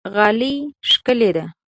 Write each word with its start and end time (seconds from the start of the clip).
غالۍ 0.15 0.55
ښکلې 0.89 1.29
ده. 1.35 1.45